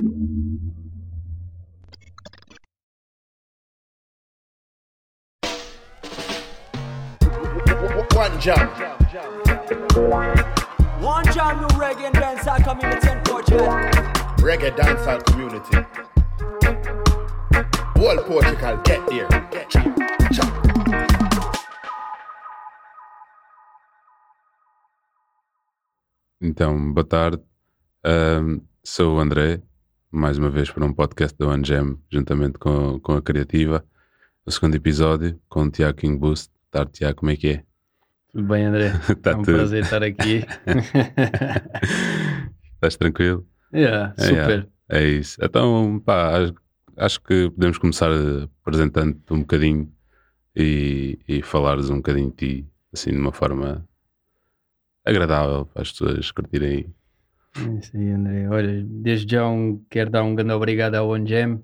[0.00, 0.08] One
[8.40, 8.70] jam.
[11.00, 11.24] One
[11.60, 13.66] no reggae and dancehall community in Portugal.
[14.38, 15.84] Reggae dancehall community.
[17.98, 19.28] Whole Portugal, get there.
[19.68, 20.60] Chop.
[26.40, 27.42] Então, boa tarde.
[28.02, 29.62] Ahm, sou o André,
[30.10, 33.84] mais uma vez para um podcast da One Jam, juntamente com, com a Criativa.
[34.44, 36.50] O segundo episódio com o Tiago King Boost.
[36.70, 37.64] Tarde, Tiago, como é que é?
[38.32, 38.90] Tudo bem, André?
[39.22, 39.56] Tá é um tudo.
[39.56, 40.44] prazer estar aqui.
[42.74, 43.46] Estás tranquilo?
[43.72, 44.68] yeah, É, super.
[44.88, 45.38] É isso.
[45.42, 46.54] Então, pá, acho,
[46.96, 48.10] acho que podemos começar
[48.64, 49.92] apresentando-te um bocadinho
[50.56, 53.86] e, e falares um bocadinho de ti, assim, de uma forma
[55.04, 56.92] agradável para as pessoas curtirem.
[57.56, 58.48] É isso aí, André.
[58.48, 61.62] Olha, desde já um, quero dar um grande obrigado ao One Jam,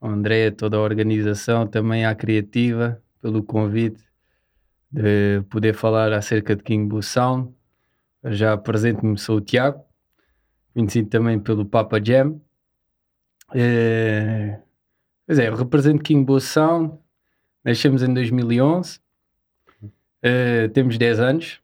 [0.00, 4.02] ao André, toda a organização, também à Criativa, pelo convite
[4.90, 7.54] de poder falar acerca de King Boo Sound.
[8.24, 9.84] Já apresento-me, sou o Tiago,
[10.74, 12.40] conhecido também pelo Papa Jam.
[13.54, 14.60] É,
[15.26, 16.98] pois é, eu represento King Boo Sound,
[17.64, 19.00] nascemos em 2011,
[20.22, 21.61] É, temos 10 anos,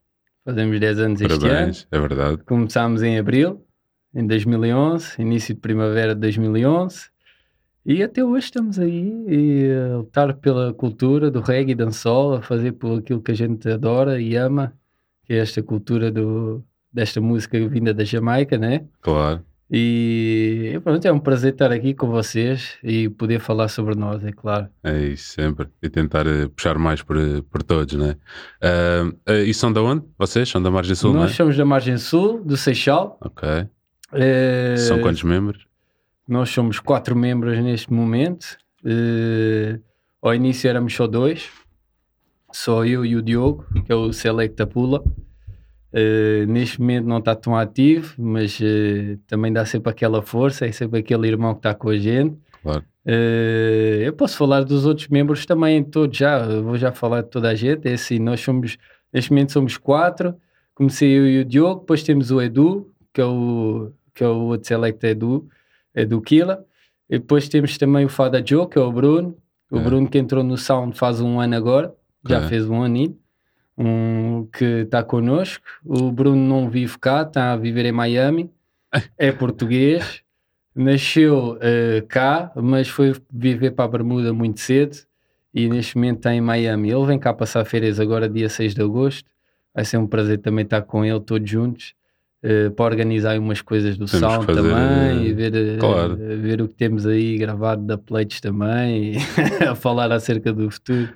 [0.48, 1.41] fazemos 10 anos este ano.
[1.42, 2.38] Parabéns, é verdade.
[2.38, 3.62] Começámos em abril,
[4.14, 7.10] em 2011, início de primavera de 2011,
[7.84, 12.42] e até hoje estamos aí e, a lutar pela cultura do reggae e dancehall, a
[12.42, 14.72] fazer por aquilo que a gente adora e ama,
[15.24, 18.86] que é esta cultura do, desta música vinda da Jamaica, né?
[19.02, 19.44] Claro.
[19.70, 24.33] E pronto, é um prazer estar aqui com vocês e poder falar sobre nós, é
[24.33, 24.69] claro.
[24.83, 25.69] É isso, sempre.
[25.83, 28.16] E tentar eh, puxar mais por, eh, por todos, né?
[28.62, 30.05] Ah, e são da onde?
[30.19, 30.48] Vocês?
[30.48, 31.34] São da Margem Sul, nós é?
[31.34, 33.19] somos da Margem Sul, do Seixal.
[33.20, 33.47] Ok.
[34.12, 35.66] Eh, São quantos membros?
[36.27, 38.56] Nós somos quatro membros neste momento.
[38.84, 39.78] Eh,
[40.22, 41.50] ao início éramos só dois,
[42.53, 45.03] só eu e o Diogo, que é o Selecta Pula.
[46.00, 50.70] Eh, neste momento não está tão ativo, mas eh, também dá sempre aquela força, é
[50.72, 52.36] sempre aquele irmão que está com a gente.
[52.62, 52.84] Claro.
[53.06, 57.48] Eh, eu posso falar dos outros membros também, todos já, vou já falar de toda
[57.48, 57.88] a gente.
[57.88, 58.76] É assim, nós somos,
[59.12, 60.34] neste momento somos quatro.
[60.75, 64.37] Comecei eu e o Diogo, depois temos o Edu, que é o, que é o
[64.50, 65.48] outro Selecta Edu,
[65.94, 66.64] Edu Kila.
[67.10, 69.34] E depois temos também o Fada Joe, que é o Bruno.
[69.70, 69.82] O É.
[69.82, 71.92] Bruno que entrou no Sound faz um ano agora,
[72.28, 72.48] já É.
[72.48, 73.16] fez um aninho,
[73.78, 75.65] um, que está connosco.
[75.84, 78.50] O Bruno não vive cá, está a viver em Miami,
[79.16, 80.22] é português,
[80.75, 84.97] nasceu eh, cá, mas foi viver para a Bermuda muito cedo
[85.55, 86.91] e neste momento está em Miami.
[86.91, 89.28] Ele vem cá passar férias agora, dia 6 de agosto.
[89.75, 91.94] Vai ser um prazer também estar com ele todos juntos.
[92.43, 96.17] eh, para organizar umas coisas do Temos sound fazer, também e ver, eh, claro.
[96.17, 99.17] ver o que temos aí gravado da plates também e
[99.69, 101.09] a falar acerca do futuro.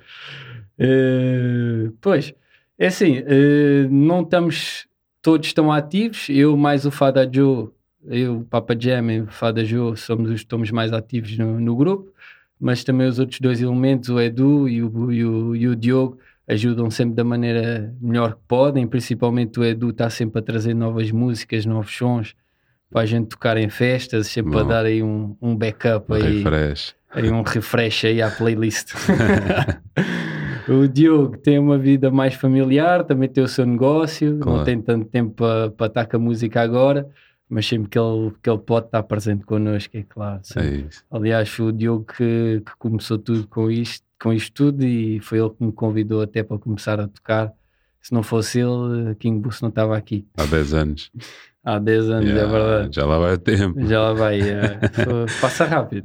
[0.79, 2.35] Eh, pois,
[2.83, 4.89] é assim, eh, não estamos
[5.23, 6.29] todos tão ativos.
[6.29, 7.69] Eu mais o Fada Joe,
[8.09, 11.61] eu, o Papa Jam e o Fada Joe somos os que estamos mais ativos no,
[11.61, 12.13] no grupo,
[12.59, 16.19] mas também os outros dois elementos, o Edu e o, e o, e o Diogo,
[16.49, 18.85] ajudam sempre da maneira melhor que podem.
[18.85, 22.35] Principalmente o Edu está sempre a trazer novas músicas, novos sons
[22.91, 24.69] para a gente tocar em festas, sempre a Bom.
[24.69, 26.97] dar aí um, um backup aí Refresh.
[27.13, 28.93] aí um refresh aí à playlist.
[30.69, 34.59] o Diogo tem uma vida mais familiar, também tem o seu negócio, Claro.
[34.59, 37.09] não tem tanto tempo para para estar com a música agora,
[37.49, 40.41] mas sempre que ele, que ele pode estar presente connosco, é claro.
[40.57, 41.05] É isso.
[41.11, 45.39] Aliás, foi o Diogo que, que começou tudo com isto, com isto tudo e foi
[45.39, 47.53] ele que me convidou até para começar a tocar.
[48.01, 50.27] Se não fosse ele, King Boost não estava aqui.
[50.37, 51.11] Há 10 anos.
[51.65, 52.97] Há 10 anos, Yeah, é verdade.
[52.97, 53.87] Já lá vai o tempo.
[53.87, 54.81] Já lá vai, é.
[55.41, 56.03] passa rápido.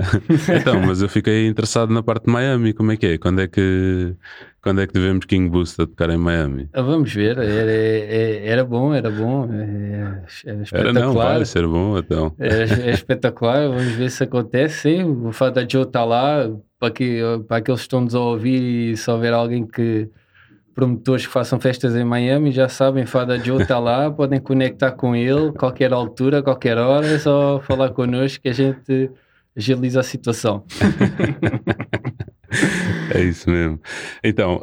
[0.60, 2.74] Então, mas eu fiquei interessado na parte de Miami.
[2.74, 3.18] Como é que é?
[3.18, 4.14] Quando é que,
[4.62, 6.70] quando é que devemos King Boost a tocar em Miami?
[6.74, 10.94] Ah, Vamos ver, era, é- era bom, era bom, é, é Era espetacular.
[10.94, 12.36] não, vai ser bom então.
[12.38, 14.82] É, é espetacular, vamos ver se acontece.
[14.82, 16.48] Sim, o Fada Joe está lá,
[16.80, 18.62] para, que, para aqueles que estão-nos a ouvir
[18.92, 20.08] e se houver alguém que
[20.78, 25.16] promotores que façam festas em Miami, já sabem, Fada Joe está lá, podem conectar com
[25.16, 29.10] ele, qualquer altura, qualquer hora, é só falar connosco que a gente
[29.56, 30.64] agiliza a situação.
[33.20, 33.80] É isso mesmo.
[34.24, 34.62] Então,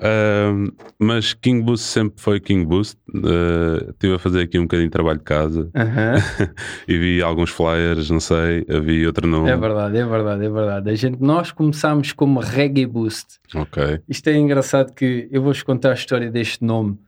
[0.98, 2.98] mas King Boost sempre foi King Boost.
[3.14, 6.16] Ah, estive a fazer aqui um bocadinho de trabalho de casa Aham.
[6.88, 9.50] e vi alguns flyers, não sei, havia outro nome.
[9.50, 10.90] É verdade, é verdade, é verdade.
[10.90, 13.38] A gente, nós começámos como Reggae Boost.
[13.54, 14.00] Ok.
[14.08, 16.98] Isto é engraçado que eu vou-vos contar a história deste nome.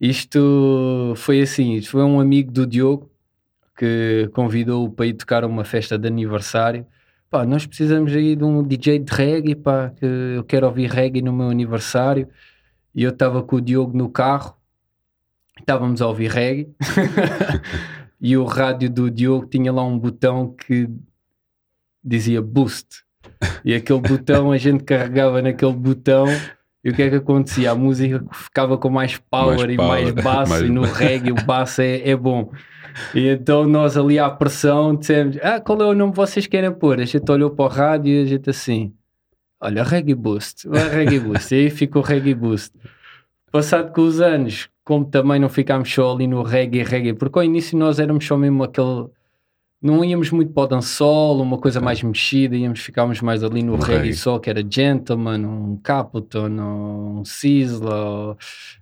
[0.00, 3.10] Isto foi assim, isto foi um amigo do Diogo
[3.76, 6.86] que convidou para ir tocar uma festa de aniversário.
[7.30, 11.22] Pá, nós precisamos aí de um DJ de reggae, pá, que eu quero ouvir reggae
[11.22, 12.28] no meu aniversário.
[12.92, 14.56] E eu estava com o Diogo no carro,
[15.58, 16.74] estávamos a ouvir reggae.
[18.20, 20.90] e o rádio do Diogo tinha lá um botão que
[22.02, 23.04] dizia boost.
[23.64, 26.26] E aquele botão, a gente carregava naquele botão
[26.82, 27.70] e o que é que acontecia?
[27.70, 31.30] A música ficava com mais power, Mais e power, mais baço, mais e no reggae
[31.30, 32.50] o baço é, é bom.
[33.14, 36.72] E então nós ali à pressão dissemos: Ah, qual é o nome que vocês querem
[36.72, 37.00] pôr?
[37.00, 38.92] A gente olhou para o rádio e a gente assim:
[39.60, 41.54] Olha, Reggae Boost, vai Reggae Boost.
[41.54, 42.72] e aí ficou Reggae Boost.
[43.52, 47.44] Passado com os anos, como também não ficámos só ali no reggae, reggae, porque ao
[47.44, 49.08] início nós éramos só mesmo aquele.
[49.82, 53.78] Não íamos muito para o dancehall, uma coisa mais mexida, íamos, ficávamos mais ali no
[53.78, 58.36] No reggae, só, que era Gentleman, um Capleton, um Sizzla,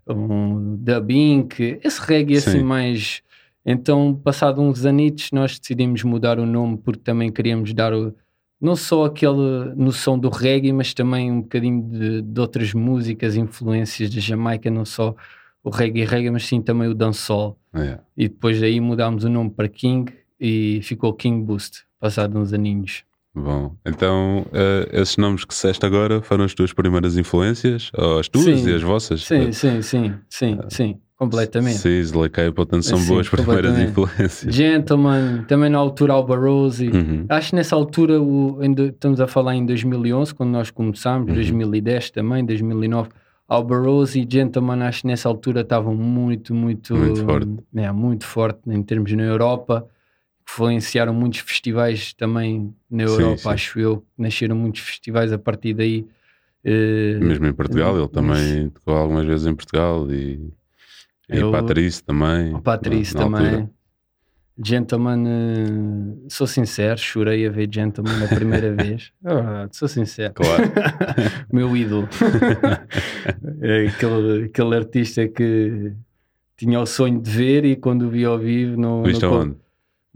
[0.08, 1.60] um Dub Inc.
[1.84, 2.62] Esse reggae assim Sim.
[2.64, 3.22] mais.
[3.70, 8.14] Então, passado uns anitos, nós decidimos mudar o nome porque também queríamos dar o,
[8.58, 14.08] não só aquela noção do reggae, mas também um bocadinho de, de outras músicas, influências
[14.08, 15.14] da Jamaica, não só
[15.62, 17.58] o reggae reggae, mas sim também o dancehall.
[17.74, 17.98] É.
[18.16, 23.04] E depois daí mudámos o nome para King e ficou King Boost, passado uns aninhos.
[23.34, 27.90] Bom, então eh, esses nomes que disseste agora foram as tuas primeiras influências?
[27.94, 28.70] Ou as tuas Sim.
[28.70, 29.26] e as vossas?
[29.26, 31.78] Sim, sim, sim, sim, sim, completamente.
[31.78, 34.54] Sizzla, Capleton são Sim, boas primeiras influências.
[34.54, 36.88] Gentleman, também na altura Alba Rose.
[36.88, 37.26] Uhum.
[37.28, 41.34] Acho que nessa altura, o, estamos a falar em 2011, quando nós começámos, Uhum.
[41.34, 43.08] 2010 também, 2009.
[43.48, 47.48] Alba Rose e Gentleman, acho que nessa altura estavam muito, muito, Muito forte.
[47.74, 49.86] é, muito forte em termos na Europa.
[50.46, 53.48] Influenciaram muitos festivais também na Sim, Europa, sim.
[53.50, 54.04] acho eu.
[54.16, 56.06] Nasceram muitos festivais a partir daí.
[56.64, 60.40] Eh, Mesmo em Portugal, ele também tocou algumas vezes em Portugal e,
[61.30, 62.54] e Eu- Patrício também.
[62.54, 63.50] O Patrício na- na também.
[63.54, 63.70] altura.
[64.60, 69.12] Gentleman, eh, sou sincero, chorei a ver Gentleman a primeira vez.
[69.24, 70.34] Ah, sou sincero.
[70.34, 70.64] Claro.
[71.52, 72.08] Meu ídolo.
[73.60, 75.92] É aquele, aquele artista que
[76.56, 79.02] tinha o sonho de ver e quando o vi ao vivo não.
[79.02, 79.56] Viste aonde?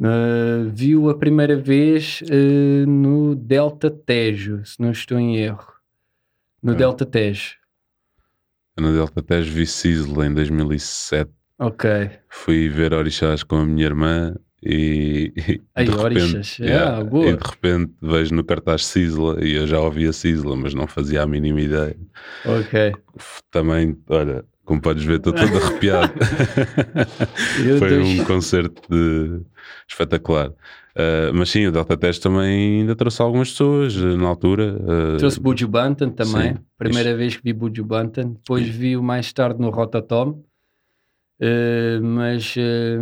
[0.01, 5.73] Uh, viu a primeira vez uh, no Delta Tejo, se não estou em erro.
[6.63, 6.79] No Ok.
[6.79, 7.55] Delta Tejo.
[8.79, 11.31] No Delta Tejo vi Sizzla em 2007.
[11.59, 11.89] Ok.
[12.29, 16.03] Fui ver Orixás com a minha irmã e, e Ai, de repente,
[16.35, 16.59] Orixás.
[16.63, 17.27] Ah, boa.
[17.31, 21.23] e de repente vejo no cartaz Sizzla e eu já ouvia Sizzla, mas não fazia
[21.23, 21.97] a mínima ideia.
[22.45, 22.93] Ok.
[23.51, 26.13] Também, olha, como podes ver, estou todo arrepiado.
[27.79, 29.41] Foi um concerto de-
[29.89, 30.51] espetacular.
[30.95, 34.77] Uh, mas sim, o Delta Test também ainda trouxe algumas pessoas uh, na altura.
[35.15, 36.55] uh, Trouxe Buju Banton também.
[36.55, 36.59] Sim.
[36.77, 38.33] Primeira vez que vi Buju Banton.
[38.35, 40.43] Depois vi-o mais tarde no Rototom.
[41.45, 42.99] Eh, mas eh,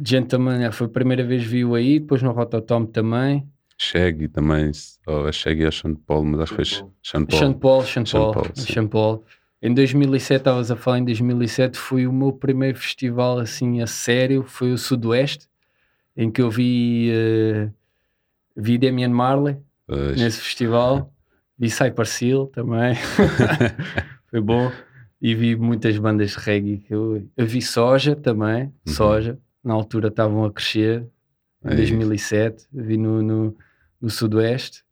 [0.00, 1.98] Gentleman eh, foi a primeira vez que vi-o aí.
[1.98, 3.48] Depois no Rototom também.
[3.76, 4.70] Shaggy também,
[5.06, 6.64] ou a Shaggy ou a Sean Paul, mas acho que foi
[7.02, 7.38] Sean Paul.
[7.40, 8.72] Sean Paul, Sean Sean Paul, Paul, sim.
[8.72, 9.24] Sean Paul.
[9.66, 14.44] Em 2007, estavas a falar em 2007, foi o meu primeiro festival assim a sério,
[14.46, 15.48] foi o Sudoeste,
[16.14, 17.70] em que eu vi, eh,
[18.54, 19.56] vi Damian Marley
[19.86, 20.20] Pois.
[20.20, 21.10] nesse festival,
[21.58, 22.94] vi Cypress Hill também,
[24.28, 24.70] foi bom,
[25.18, 26.76] e vi muitas bandas de reggae.
[26.86, 28.92] que Eu, eu vi Soja também, Uhum.
[28.92, 31.06] Soja, na altura estavam a crescer,
[31.64, 33.56] em É 2007, vi no, no,
[33.98, 34.83] no Sudoeste.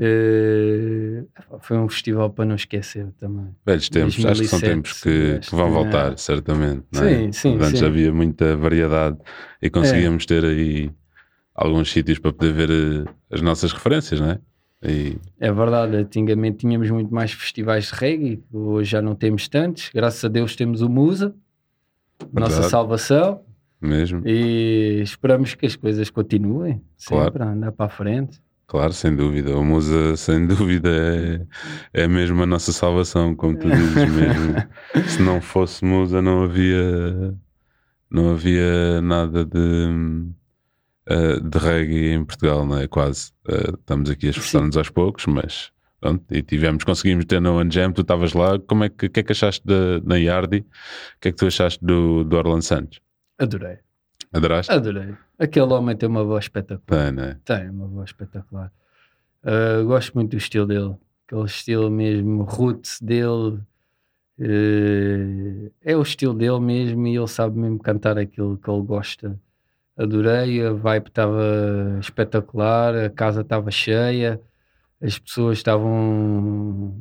[0.00, 1.24] Eh,
[1.60, 3.48] foi um festival para não esquecer também.
[3.66, 6.16] Velhos tempos, acho que são 2007, tempos que, que vão sim, voltar, é.
[6.16, 6.84] certamente.
[6.92, 7.14] Não é?
[7.14, 7.84] Sim, sim, Antes sim.
[7.84, 9.18] havia muita variedade
[9.60, 10.90] e conseguíamos ter aí
[11.54, 14.38] alguns sítios para poder ver eh, as nossas referências, não é?
[14.84, 19.90] E É verdade, antigamente tínhamos muito mais festivais de reggae, hoje já não temos tantos.
[19.92, 21.34] Graças a Deus temos o Musa,
[22.32, 22.70] nossa Verdade.
[22.70, 23.42] salvação,
[23.80, 27.24] mesmo, e esperamos que as coisas continuem Claro.
[27.24, 28.40] sempre a andar para a frente.
[28.68, 29.56] Claro, sem dúvida.
[29.56, 30.88] O Musa, sem dúvida,
[31.94, 34.54] é, é mesmo a nossa salvação, como tu dizes mesmo.
[35.08, 37.34] Se não fosse Musa, não havia,
[38.10, 40.28] não havia nada de,
[41.06, 42.86] eh, de reggae em Portugal, não é?
[42.86, 43.32] Quase.
[43.48, 47.70] Eh, estamos aqui a esforçar-nos aos poucos, mas pronto, e tivemos, conseguimos ter no One
[47.72, 50.58] Jam, tu estavas lá, como é que, o que é que achaste da, na Yardi?
[50.58, 50.64] O
[51.20, 53.00] que é que tu achaste do, do Orlando Santos?
[53.38, 53.78] Adorei,
[54.32, 54.72] Adoraste?
[54.72, 55.14] adorei.
[55.38, 57.14] Aquele homem tem uma voz espetacular.
[57.14, 57.36] Tem, é?
[57.44, 58.72] Tem uma voz espetacular.
[59.44, 63.60] Uh, gosto muito do estilo dele, aquele estilo mesmo, roots dele.
[64.40, 69.38] uh, é o estilo dele mesmo e ele sabe mesmo cantar aquilo que ele gosta.
[69.96, 74.40] Adorei, a vibe estava espetacular, a casa estava cheia,
[75.00, 76.94] as pessoas estavam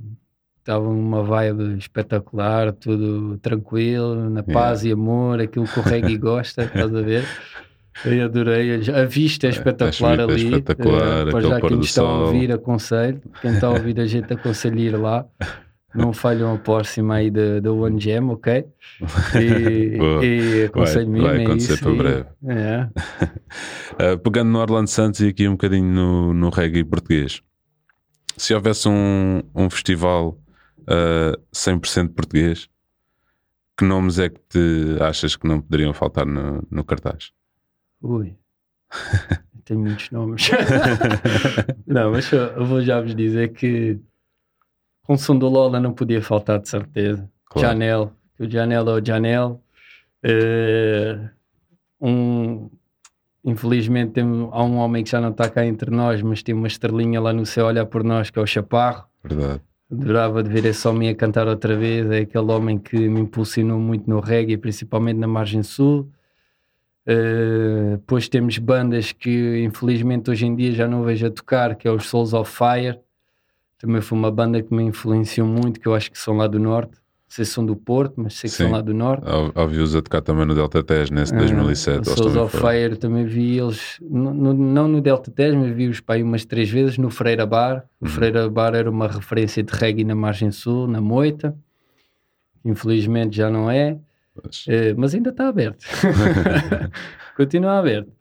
[0.60, 6.66] estavam numa vibe espetacular, tudo tranquilo, na paz e amor, aquilo que o reggae gosta,
[6.66, 7.24] estás a ver?
[8.06, 8.82] Eu adorei.
[8.90, 10.56] A vista é espetacular a vista é ali.
[10.58, 13.22] espetacular, Eh, para já quem está a ouvir, aconselho.
[13.42, 15.26] Quem está a ouvir, a gente aconselha ir lá.
[15.96, 18.66] Não falham a próxima aí da da One Jam, ok?
[19.42, 20.26] E, Boa.
[20.26, 21.28] e aconselho mesmo.
[21.28, 22.26] vai é acontecer isso, para breve.
[22.46, 24.14] É.
[24.14, 27.42] Uh, pegando no Orlando Santos e aqui um bocadinho no, no reggae português.
[28.36, 30.38] Se houvesse um, um festival
[30.82, 32.70] uh, 100% português,
[33.76, 37.32] que nomes é que te achas que não poderiam faltar no, no cartaz?
[38.02, 38.36] Ui.
[39.66, 40.50] Tenho muitos nomes.
[41.86, 44.00] não, mas eu eu vou já vos dizer que
[45.04, 47.30] com o som do Lola não podia faltar de certeza.
[47.46, 47.68] Claro.
[47.68, 49.62] Janel, o Janel é o Janel.
[50.24, 51.20] Eh,
[52.02, 52.70] um,
[53.44, 56.68] infelizmente tem- há um homem que já não está cá entre nós, mas tem uma
[56.68, 59.06] estrelinha lá no céu a olhar por nós, que é o Chaparro.
[59.24, 59.62] Verdade.
[59.92, 62.10] Adorava de ver esse homem a cantar outra vez.
[62.12, 66.10] É aquele homem que me impulsionou muito no reggae, principalmente na margem sul.
[67.08, 71.88] Uh, depois temos bandas que infelizmente hoje em dia já não vejo a tocar, que
[71.88, 73.00] é os Souls of Fire.
[73.80, 76.60] Também foi uma banda que me influenciou muito, que eu acho que são lá do
[76.60, 76.92] norte.
[76.96, 78.64] Não sei se são do Porto, mas sei que Sim.
[78.64, 79.24] são lá do norte.
[79.30, 82.02] Ou- Ouvi-os a tocar também no Delta Teste nesse Ah, 2007.
[82.02, 82.70] os eles Souls também of foram.
[82.74, 86.44] Fire também vi eles, no- no- não no Delta 10, mas vi-os para aí umas
[86.46, 87.86] três vezes no Freira Bar.
[88.02, 88.12] O Uhum.
[88.12, 91.56] Freira Bar era uma referência de reggae na margem sul, na Moita.
[92.66, 93.98] Infelizmente já não é,
[94.44, 95.84] Mas- eh, mas ainda está aberto.
[97.36, 98.12] Continua aberto.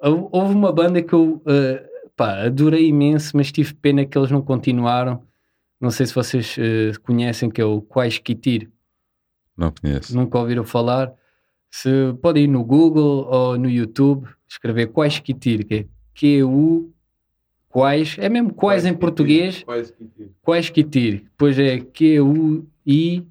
[0.00, 1.84] Hou- houve uma banda que eu eh,
[2.16, 5.22] pá, adorei imenso, mas tive pena que eles não continuaram.
[5.80, 6.56] Não sei se vocês
[7.02, 8.70] conhecem, que é o Quais Kitir.
[9.56, 10.16] Não conheço.
[10.16, 11.12] Nunca ouviram falar?
[11.70, 16.92] Se podem ir no Google ou no YouTube, escrever Quais Kitir, que é Q-U,
[17.68, 19.62] Quais, é mesmo Quais em português,
[20.42, 23.26] Quais Kitir, depois é Q-U-I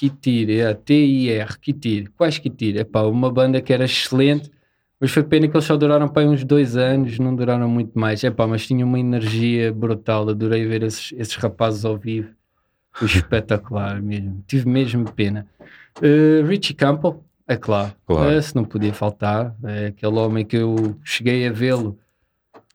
[0.00, 4.50] Kitir, é T-I-R, Kitir, Quais Kitir, é pá, uma banda que era excelente,
[4.98, 8.24] mas foi pena que eles só duraram para uns dois anos, não duraram muito mais,
[8.24, 12.30] é pá, mas tinha uma energia brutal, adorei ver esses, esses rapazes ao vivo,
[12.92, 15.46] foi espetacular mesmo, tive mesmo pena.
[15.98, 18.32] Uh, Richie Campbell, é claro, Claro.
[18.32, 21.98] esse não podia faltar, é aquele homem que eu cheguei a vê-lo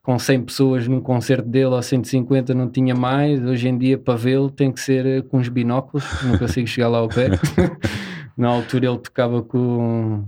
[0.05, 4.15] com 100 pessoas num concerto dele ou 150 não tinha mais, hoje em dia para
[4.15, 7.29] vê-lo tem que ser eh, com os binóculos, não consigo chegar lá ao pé.
[8.37, 10.23] Na altura ele tocava com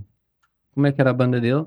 [0.74, 1.64] como é que era a banda dele?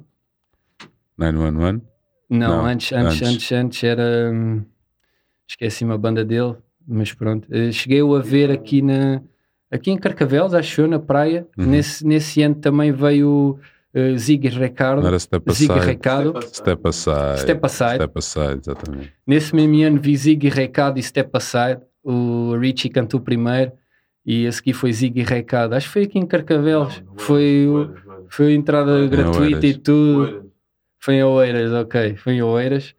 [1.17, 1.81] 911?
[2.29, 3.51] Não, Não, antes, antes, antes.
[3.53, 4.61] antes, era hum,
[5.47, 7.47] esqueci-me a banda dele, mas pronto.
[7.49, 9.21] Eh, Cheguei-o a ver aqui na
[9.71, 11.47] aqui em Carcavelos, acho eu, na praia.
[11.57, 11.65] Uhum.
[11.65, 13.57] Nesse, nesse ano também veio
[13.95, 15.85] uh, Zig Ricardo, Não era Step Zig Aside?
[15.87, 17.39] Ricardo, Step Aside.
[17.41, 17.95] Step Aside.
[17.95, 19.13] Step Aside, exatamente.
[19.27, 21.81] Nesse mesmo ano vi Zig Recado e Step Aside.
[22.03, 23.71] O Richie cantou primeiro
[24.25, 25.73] e a seguir foi Zig Recado.
[25.73, 27.03] Acho que foi aqui em Carcavelos.
[27.17, 27.93] foi, o-
[28.29, 30.51] foi a entrada gratuita e tudo.
[30.99, 32.15] Foi em Oeiras, ok.
[32.17, 32.93] Foi em Oeiras.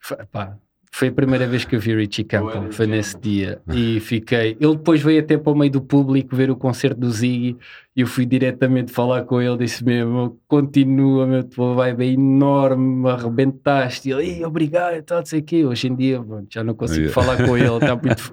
[0.00, 0.56] Foi, pá,
[0.96, 2.70] foi a primeira vez que eu vi Richie Campbell.
[2.70, 3.60] Foi nesse dia.
[3.74, 4.56] E fiquei.
[4.60, 7.56] Ele depois veio até para o meio do público ver o concerto do Ziggy.
[7.96, 9.56] E eu fui diretamente falar com ele.
[9.58, 14.08] Disse mesmo: continua, meu, tua vibe é enorme, me arrebentaste.
[14.08, 15.64] E ele, "Ei, obrigado, e tal, não sei o quê.
[15.64, 17.12] Hoje em dia, já não consigo Yeah.
[17.14, 17.74] falar com ele.
[17.74, 18.30] Está muito,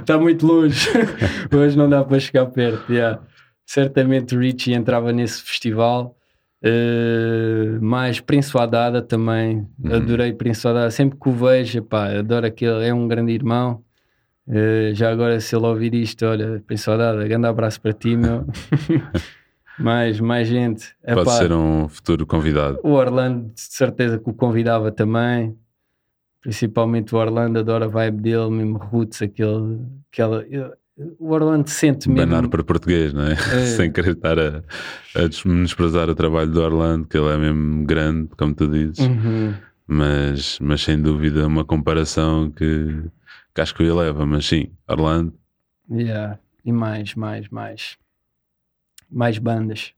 [0.00, 0.88] está muito longe.
[1.52, 2.92] Hoje não dá para chegar perto.
[2.92, 3.20] yeah.
[3.66, 6.16] Certamente o Richie entrava nesse festival.
[6.64, 9.94] Uh, mais Prince Haddad também, Uhum.
[9.96, 13.82] adorei Prince Haddad, sempre que o vejo, pá, adoro aquele, é um grande irmão.
[14.48, 18.46] Uh, já agora, se ele ouvir isto, olha, Prince Haddad, grande abraço para ti, meu.
[19.78, 20.94] mais, mais gente.
[21.04, 22.78] Pode Epá, ser um futuro convidado.
[22.82, 25.54] O Orlando, de certeza que o convidava também,
[26.40, 29.80] principalmente o Orlando, adoro a vibe dele, mesmo roots, aquele,
[30.10, 30.44] aquela.
[31.18, 32.26] O Orlando sente mesmo.
[32.30, 33.34] Banar para português, não é?
[33.76, 34.62] Sem querer estar a,
[35.16, 38.98] a desprezar o trabalho do Orlando, que ele é mesmo grande, como tu dizes.
[39.00, 39.54] Uhum.
[39.86, 43.02] Mas, mas sem dúvida uma comparação que,
[43.54, 44.24] que acho que o eleva.
[44.24, 45.34] Mas sim, Orlando,
[45.90, 46.38] Yeah.
[46.64, 47.98] E mais, mais, mais.
[49.10, 49.92] Mais bandas.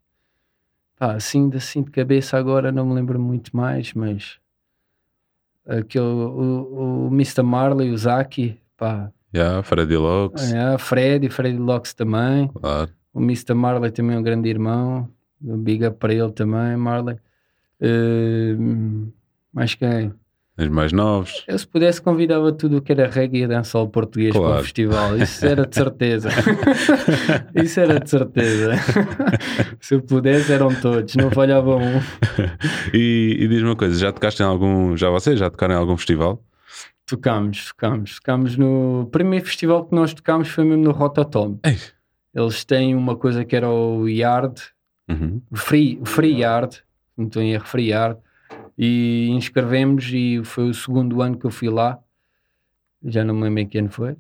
[0.98, 4.38] Pá, assim, de- assim de cabeça agora não me lembro muito mais, mas
[5.66, 7.42] aquele, o, o Mr.
[7.42, 12.48] Marley, o Zaki, pá, yeah, Freddy Locks, é, Freddy, Freddy Locks também.
[12.48, 12.90] claro.
[13.12, 13.54] O Mr.
[13.54, 15.08] Marley também é um grande irmão.
[15.42, 17.16] Um big up para ele também, Marley.
[17.80, 18.54] Eh,
[19.52, 20.12] mais quem?
[20.58, 24.32] Os mais novos, Eu se pudesse convidava tudo o que era reggae e dançal português
[24.32, 24.62] para o Claro.
[24.64, 25.16] festival.
[25.20, 26.28] Isso era de certeza.
[27.54, 28.72] Isso era de certeza.
[29.80, 32.00] se eu pudesse eram todos, não falhava um.
[32.94, 35.96] E, e diz-me uma coisa, já tocaste em algum, já vocês já tocaram em algum
[35.96, 36.42] festival?
[37.06, 39.02] Tocámos, tocámos, tocámos no...
[39.02, 41.58] O primeiro festival que nós tocámos foi mesmo no Rototom.
[41.64, 41.76] Ei.
[42.34, 44.60] Eles têm uma coisa que era o Yard,
[45.08, 45.40] Uhum.
[45.54, 46.82] Free, free Yard,
[47.16, 48.18] não estou em erro, Free Yard,
[48.76, 51.98] e inscrevemos e foi o segundo ano que eu fui lá,
[53.04, 54.16] já não me lembro em que ano foi,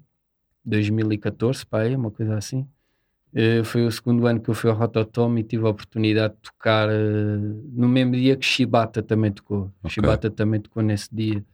[0.64, 2.66] 2014, pá, é uma coisa assim.
[3.34, 6.40] Eh, foi o segundo ano que eu fui ao Rototom e tive a oportunidade de
[6.40, 7.36] tocar eh,
[7.72, 9.70] no mesmo dia que Shibata também tocou.
[9.82, 9.90] Ok.
[9.90, 11.44] Shibata também tocou nesse dia.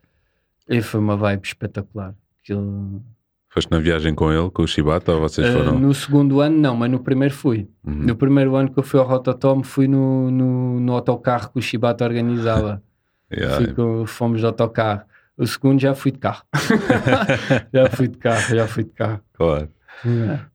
[0.72, 2.14] E foi uma vibe espetacular.
[2.42, 3.02] Aquilo,
[3.50, 5.78] Foste na viagem com ele, com o Shibata, ou vocês eh, foram?
[5.78, 7.68] no segundo ano, não, mas no primeiro fui.
[7.84, 7.92] Uhum.
[7.94, 11.62] No primeiro ano que eu fui ao Rototom, fui no, no, no autocarro que o
[11.62, 12.82] Shibata organizava.
[13.34, 13.56] Yeah.
[13.56, 15.04] Fui com- fomos de autocarro.
[15.38, 16.42] O segundo já fui de carro.
[17.72, 19.20] já fui de carro, já fui de carro.
[19.32, 19.70] Claro,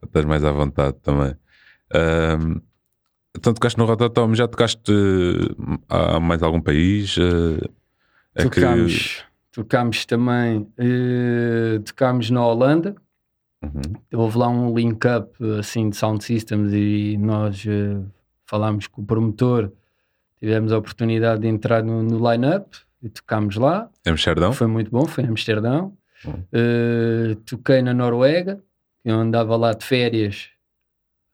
[0.06, 1.36] estás mais à vontade também.
[1.92, 2.62] Ahm,
[3.36, 4.92] então tocaste no Rototom, já tocaste
[5.90, 7.18] a mais algum país?
[7.18, 7.68] Eh,
[8.36, 8.60] é que-
[9.58, 12.96] tocámos, também, eh, tocámos na Holanda.
[13.64, 13.82] Uhum.
[14.14, 18.00] Houve lá um link-up assim de sound systems e nós eh,
[18.46, 19.72] falámos com o promotor.
[20.40, 23.90] Tivemos a oportunidade de entrar no, no line-up e tocámos lá.
[24.06, 24.54] Amsterdão?
[24.54, 25.98] Foi muito bom, foi em Amsterdão.
[26.54, 28.62] Eh, toquei na Noruega,
[29.04, 30.50] eu andava lá de férias.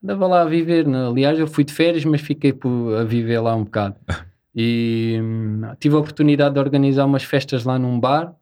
[0.01, 2.57] Andava lá a viver, aliás, eu fui de férias, mas fiquei
[2.99, 3.97] a viver lá um bocado.
[4.55, 8.35] E hum, tive a oportunidade de organizar umas festas lá num bar.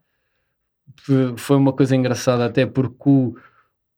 [1.37, 3.33] Foi uma coisa engraçada, até porque o,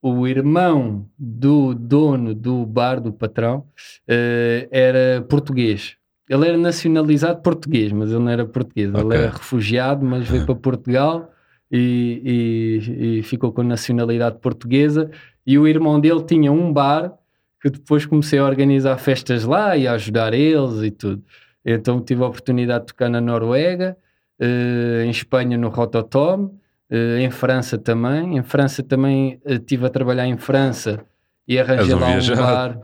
[0.01, 3.65] o irmão do dono do bar, do patrão,
[4.07, 5.95] eh, era português.
[6.29, 8.89] Ele era nacionalizado português, mas ele não era português.
[8.89, 9.17] Ele Ok.
[9.17, 11.31] era refugiado, mas veio para Portugal
[11.71, 15.09] e, e- e ficou com nacionalidade portuguesa.
[15.45, 17.13] E o irmão dele tinha um bar
[17.61, 21.23] que depois comecei a organizar festas lá e a ajudar eles e tudo.
[21.65, 23.95] Então tive a oportunidade de tocar na Noruega,
[24.39, 26.53] eh, em Espanha no Rototom,
[26.89, 28.37] eh, em França também.
[28.37, 30.99] Em França também eh, estive a trabalhar em França
[31.47, 32.79] e arranjei lá um bar.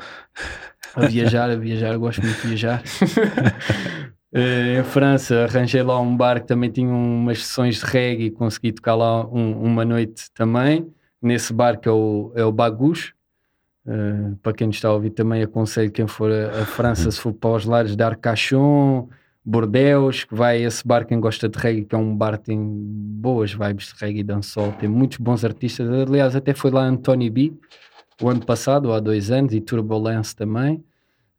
[0.95, 2.81] A viajar, a viajar, gosto muito de viajar.
[4.31, 8.29] Eh, em França arranjei lá um bar que também tinha umas sessões de reggae e
[8.31, 10.87] consegui tocar lá um- uma noite também.
[11.19, 13.11] Nesse bar que é o, é o Bagus.
[13.89, 17.33] Eh, para quem está a ouvir também aconselho quem for a, a França, se for
[17.33, 19.09] para os lares de Arcachon,
[19.43, 22.45] Bordeaux, que vai a esse bar quem gosta de reggae, que é um bar que
[22.45, 25.89] tem boas vibes de reggae e dancehall, tem muitos bons artistas.
[25.89, 27.53] Aliás, até foi lá Anthony B
[28.21, 30.83] o ano passado, ou há dois anos, e Turbulence também.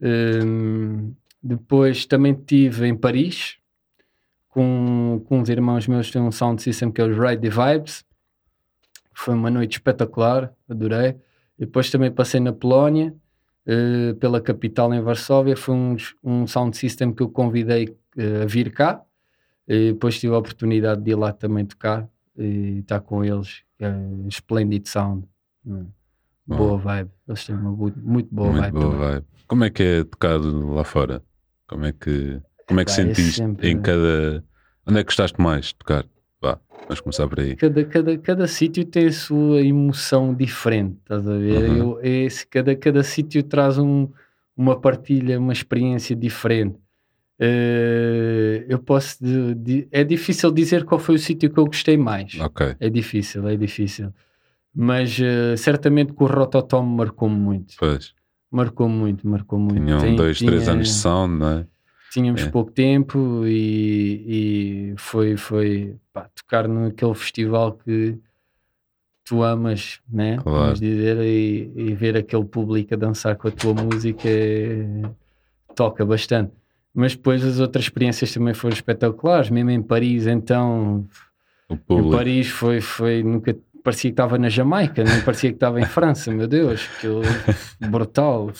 [0.03, 3.59] Hum, depois também estive em Paris
[4.49, 7.51] com, com uns irmãos meus que têm um sound system que é os Ride the
[7.51, 8.05] Vibes.
[9.15, 11.17] Foi uma noite espetacular, adorei.
[11.61, 13.15] Depois também passei na Polónia,
[13.67, 15.55] eh, pela capital em Varsóvia.
[15.57, 19.03] Foi um, um sound system que eu convidei eh, a vir cá.
[19.69, 23.63] E depois tive a oportunidade de ir lá também tocar e estar com eles.
[23.79, 23.93] é
[24.29, 25.25] Splendid Sound.
[25.67, 25.87] Hum.
[26.47, 26.57] Bom.
[26.57, 27.11] Boa vibe.
[27.29, 28.73] Eles têm uma bu- muito boa Muito vibe.
[28.73, 29.27] boa vibe.
[29.47, 31.23] Como é que é tocado lá fora?
[31.69, 34.43] Como é que, como é que Epá, é sentiste sempre- em cada.
[34.87, 36.05] Onde é que gostaste mais de tocar?
[36.41, 37.55] Vá, vamos começar por aí.
[37.57, 41.69] Cada, cada, cada sítio tem a sua emoção diferente, estás a ver?
[41.71, 41.77] Uhum.
[41.77, 44.09] Eu, esse, cada, cada sítio traz um,
[44.57, 46.77] uma partilha, uma experiência diferente.
[47.39, 49.17] Eh, eu posso.
[49.23, 52.39] di- di- é difícil dizer qual foi o sítio que eu gostei mais.
[52.39, 52.77] Ok.
[52.79, 54.13] É difícil, é difícil.
[54.75, 57.75] Mas eh, certamente que o Rototom marcou-me muito.
[57.79, 58.15] Pois.
[58.51, 59.75] Marcou muito, marcou muito.
[59.85, 61.67] Tinham Tem- dois, três tinha- anos de sound, não é?
[62.11, 62.51] Tínhamos É.
[62.51, 68.19] pouco tempo e, e foi, foi pá, tocar naquele festival que
[69.25, 70.37] tu amas, né?
[70.39, 70.59] Claro.
[70.65, 75.03] Vamos dizer, e, e ver aquele público a dançar com a tua música é-
[75.75, 76.53] toca bastante.
[76.93, 81.07] Mas depois as outras experiências também foram espetaculares, mesmo em Paris, então
[81.69, 82.11] O em.
[82.17, 86.31] Paris foi, foi nunca parecia que estava na Jamaica, nem parecia que estava em França,
[86.31, 87.23] meu Deus, aquilo
[87.89, 88.51] brutal.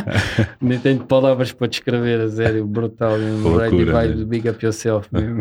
[0.60, 3.16] nem tenho palavras para descrever, a sério, brutal.
[3.16, 4.24] Loucura, Ready né?
[4.24, 5.40] Big Up Yourself mesmo.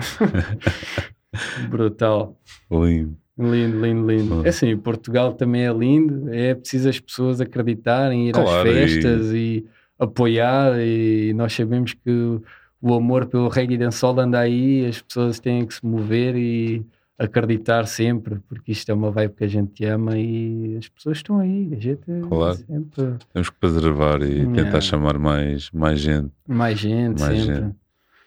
[1.69, 2.37] brutal.
[2.71, 3.15] Lindo.
[3.37, 4.45] Lindo, lindo, lindo.
[4.45, 8.73] É assim, Portugal também é lindo, é preciso as pessoas acreditarem, ir às Claro, e-
[8.73, 9.65] festas e...
[9.97, 12.39] apoiar e nós sabemos que
[12.81, 16.85] o amor pelo reggae dancehall anda aí, as pessoas têm que se mover e
[17.19, 21.37] acreditar sempre, porque isto é uma vibe que a gente ama e as pessoas estão
[21.39, 22.55] aí, a gente Claro.
[22.55, 24.63] sempre Temos que preservar e Yeah.
[24.63, 26.31] tentar chamar mais, mais gente.
[26.47, 27.55] mais gente, Mais sempre.
[27.61, 27.75] gente.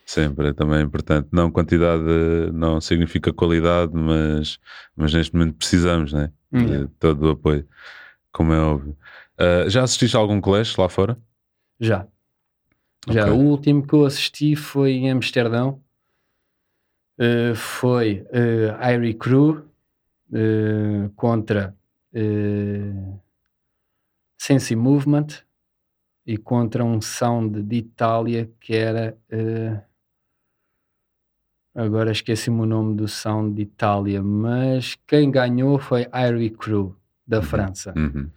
[0.05, 1.29] Sempre é também importante.
[1.33, 2.03] Não quantidade
[2.53, 4.59] não significa qualidade, mas,
[4.95, 6.31] mas neste momento precisamos né?
[6.53, 6.85] Yeah.
[6.85, 7.67] de todo o apoio,
[8.31, 8.95] como é óbvio.
[9.39, 11.17] Ah, já assististe a algum colégio lá fora?
[11.81, 12.07] Já.
[13.09, 13.33] Já, Ok.
[13.33, 15.81] o último que eu assisti foi em Amsterdão.
[17.19, 19.51] Uh, foi uh, Irie Crew
[20.31, 21.75] uh, contra
[22.15, 23.21] uh,
[24.39, 25.27] Sensi Movement.
[26.27, 29.17] e contra um sound de Itália que era.
[29.29, 29.81] eh,
[31.75, 36.97] agora esqueci-me o nome do sound de Itália, mas quem ganhou foi Irie Crew,
[37.27, 37.93] da França.
[37.97, 38.31] Uhum.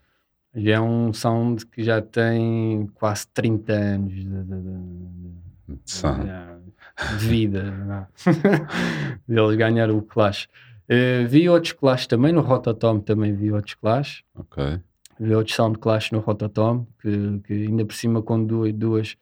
[0.55, 5.44] Já é um sound que já tem quase 30 anos de, de- de-.
[5.67, 7.73] De- vida.
[7.87, 8.07] vá.
[9.27, 10.47] Eles ganharam o Clash.
[10.87, 14.23] Eh, vi outros Clash também, no Rototom também vi outros Clash.
[14.35, 14.79] Ok.
[15.19, 19.17] Vi outros Sound Clash no Rototom, que, que ainda por cima com duas, duas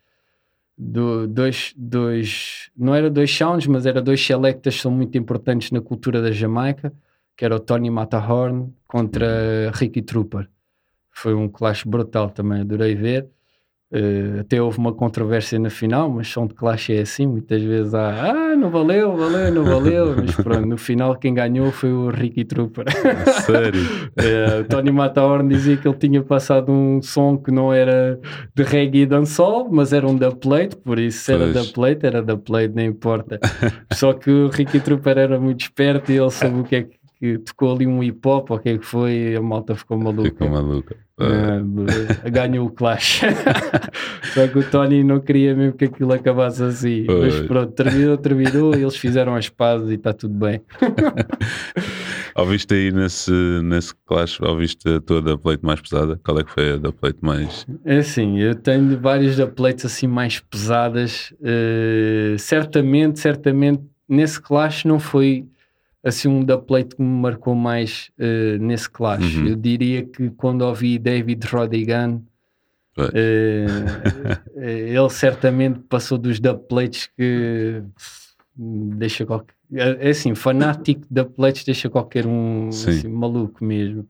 [0.78, 5.72] do- dois, dois, não era dois sounds, mas era dois selectas que são muito importantes
[5.72, 6.92] na cultura da Jamaica,
[7.38, 10.50] que era o Tony Matterhorn contra Ricky Trooper.
[11.12, 13.28] Foi um clash brutal também, adorei ver.
[13.96, 17.94] Eh, até houve uma controvérsia na final, mas som de clash é assim, muitas vezes
[17.94, 22.10] há, ah, não valeu, valeu, não valeu, mas pronto, no final quem ganhou foi o
[22.10, 22.86] Ricky Trooper.
[23.46, 23.84] Sério?
[24.60, 28.20] O Tony Matterhorn dizia que ele tinha passado um som que não era
[28.56, 31.54] de reggae e dancehall, mas era um dubplate, por isso se era Pois.
[31.66, 33.40] dubplate, era dubplate, não importa.
[33.92, 36.84] Só que o Ricky Trooper era muito esperto e ele soube o que é
[37.20, 39.98] que, tocou ali um hip hop, o que é que foi, e a malta ficou
[39.98, 40.30] maluca.
[40.30, 40.96] Ficou maluca.
[41.18, 42.30] Beleza.
[42.32, 43.22] ganhou o Clash.
[44.34, 47.06] Só que o Tony não queria mesmo que aquilo acabasse assim.
[47.08, 47.48] Mas Pois.
[47.48, 50.62] pronto, terminou, terminou, eles fizeram as pazes e está tudo bem.
[52.36, 53.32] Ouviste aí nesse,
[53.64, 56.20] nesse clash, ouviste a tua da plate mais pesada?
[56.26, 57.68] Qual é que foi a da plate mais.
[57.86, 61.32] É assim, eu tenho várias plates assim mais pesadas.
[61.44, 65.46] eh, certamente, certamente, nesse clash não foi
[66.04, 69.38] assim um da plate que me marcou mais eh, nesse clash.
[69.38, 69.48] Uhum.
[69.48, 72.22] Eu diria que quando ouvi David Rodigan,
[72.94, 73.10] Pois.
[73.14, 73.66] eh,
[74.58, 77.82] eh, ele certamente passou dos dubplates que
[78.56, 79.56] deixa qualquer.
[79.76, 82.90] É assim, fanático de dubplates deixa qualquer um Sim.
[82.90, 84.08] assim, maluco mesmo.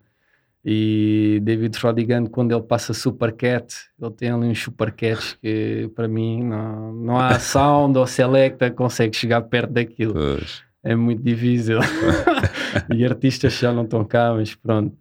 [0.65, 6.41] E David Rodigan, quando ele passa Supercat, ele tem ali uns Supercats que para mim
[6.43, 10.13] não, não há sound ou selecta consegue chegar perto daquilo.
[10.13, 10.63] Pois.
[10.83, 11.79] É muito difícil.
[12.93, 14.95] e artistas já não estão cá, mas pronto.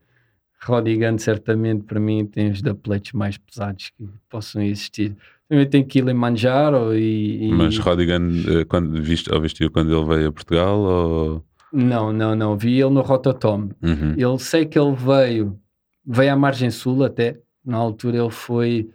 [0.65, 5.17] Rodigan certamente para mim tem os dubplates mais pesados que possam existir.
[5.49, 7.49] Também tem Kilimanjaro e...
[7.49, 7.53] e...
[7.53, 10.79] Mas Rodigan, eh, quando viste, ouviste-o quando ele veio a Portugal?
[10.79, 11.45] Ou...
[11.73, 12.57] Não, não, não.
[12.57, 13.71] Vi ele no Rototom.
[13.83, 14.15] Uhum.
[14.17, 15.59] Ele sei que ele veio,
[16.07, 17.39] veio à margem sul até.
[17.65, 18.89] Na altura ele foi,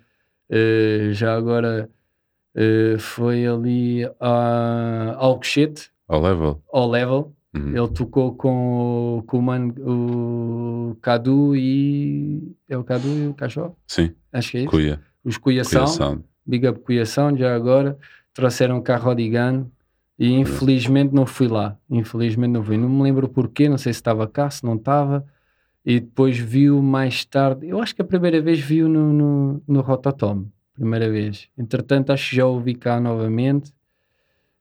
[0.49, 1.89] eh, já agora,
[2.55, 6.61] eh, foi ali a Alcochete, Ao level?
[6.71, 7.33] ao level.
[7.55, 7.69] Uhum.
[7.75, 9.73] Ele tocou com, o- com o, mano,
[10.91, 12.55] o Cadu e.
[12.69, 13.75] É o Cadu e o Cachorro?
[13.87, 14.69] Sim, Acho que é isso.
[14.69, 15.01] Cuia.
[15.23, 15.91] Os Cuia Cuia Sound.
[15.91, 16.23] Sound.
[16.45, 17.97] Big Up Cuia Sound, já agora.
[18.33, 19.65] Trouxeram cá Rodigan
[20.19, 21.77] e infelizmente não fui lá.
[21.89, 22.77] Infelizmente não fui.
[22.77, 25.25] Não me lembro porquê, não sei se estava cá, se não estava.
[25.85, 27.67] E depois viu mais tarde.
[27.67, 30.45] Eu acho que a primeira vez viu no, no, no Rototom.
[30.73, 31.47] Primeira vez.
[31.57, 33.73] Entretanto, acho que já ouvi cá novamente.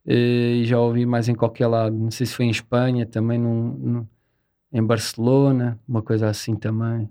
[0.07, 1.97] Eh, E já ouvi mais em qualquer lado.
[1.97, 4.07] Não sei se foi em Espanha, também num, num-
[4.73, 7.09] em Barcelona, uma coisa assim também.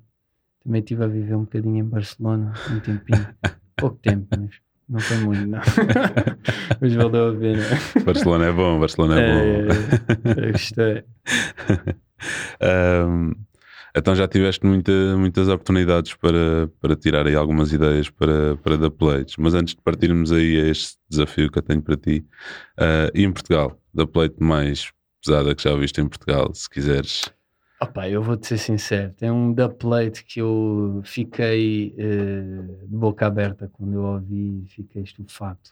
[0.63, 3.27] Também estive a viver um bocadinho em Barcelona, um tempinho.
[3.77, 4.49] Pouco tempo, mas
[4.88, 5.60] não foi muito, não.
[6.81, 7.63] mas valeu a pena.
[8.05, 10.31] Barcelona é bom, Barcelona é, bom.
[10.31, 11.03] É, eu gostei.
[12.62, 13.34] Ahm,
[13.95, 18.91] então já tiveste muita- muitas oportunidades para, para tirar aí algumas ideias para, para da
[19.38, 22.25] mas antes de partirmos aí a este desafio que eu tenho para ti,
[22.77, 24.91] ah, e em Portugal, da Plate mais
[25.23, 27.23] pesada que já ouviste em Portugal, se quiseres.
[27.81, 33.25] Opa, eu vou-te ser sincero, tem um da plate que eu fiquei eh, de boca
[33.27, 35.71] aberta quando eu ouvi, fiquei estupefacto.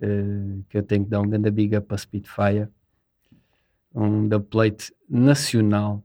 [0.00, 2.68] Eh, que eu tenho que dar um grande big up para Spitfire.
[3.94, 6.02] Um da plate nacional,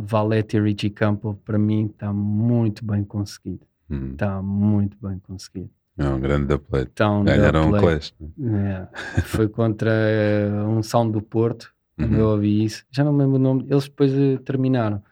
[0.00, 3.66] Valete e Richie Campo, para mim está muito bem conseguido.
[3.90, 5.70] Hum, Está muito bem conseguido.
[5.96, 6.90] é um grande da Plate.
[6.94, 7.78] Tá Ganharam um.
[7.80, 8.14] Clash.
[8.36, 8.86] né?
[9.16, 12.14] É, foi contra eh, um sound do Porto, Uhum.
[12.14, 12.84] eu ouvi isso.
[12.92, 15.02] Já não me lembro o nome, eles depois eh, terminaram.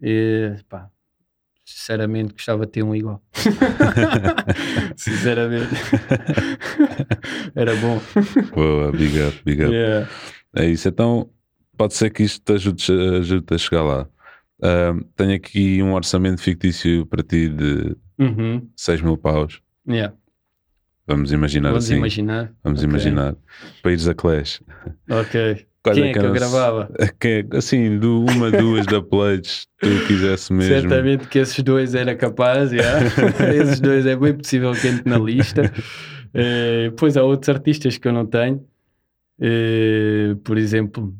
[0.00, 0.88] E, pá,
[1.64, 3.20] sinceramente gostava de ter um igual.
[4.96, 5.68] sinceramente.
[7.54, 8.00] Era bom.
[8.54, 9.72] Boa, big up, big up.
[9.74, 10.08] Yeah.
[10.54, 11.28] É isso, então
[11.76, 14.08] pode ser que isto te ajude, ajude a chegar lá.
[14.62, 18.68] Ahm, tenho aqui um orçamento fictício para ti de Uhum.
[18.76, 19.60] 6 mil paus.
[19.88, 20.14] Yeah.
[21.06, 21.96] Vamos imaginar Vamos assim.
[21.96, 22.52] imaginar.
[22.62, 22.88] Vamos Ok.
[22.88, 23.34] imaginar.
[23.82, 24.62] Para ires a Clash.
[25.10, 25.66] Ok.
[25.82, 26.88] Quais Quem é que eu gravava?
[27.24, 30.72] É- assim, do uma, duas da Plates, tu quisesse mesmo.
[30.80, 33.00] Certamente que esses dois era capaz, yeah.
[33.52, 35.62] esses dois é bem possível que entre na lista.
[36.34, 38.64] Eh, Depois há outros artistas que eu não tenho,
[39.38, 41.12] Eh, por exemplo,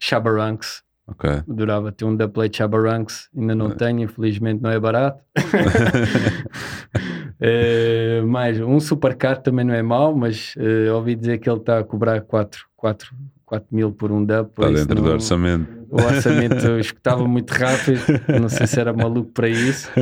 [0.00, 0.83] Shabaranks.
[1.06, 1.30] Ok.
[1.48, 5.22] Adorava ter um da Play Shabaranks, ainda não tenho, infelizmente não é barato.
[7.40, 11.80] Eh, mais um supercar também não é mau, mas eh, ouvi dizer que ele está
[11.80, 13.10] a cobrar 4, 4,
[13.44, 14.48] 4 mil por um dub.
[14.50, 15.84] Está dentro do não- orçamento.
[15.90, 18.00] O orçamento escutava muito rápido,
[18.40, 19.90] não sei se era maluco para isso.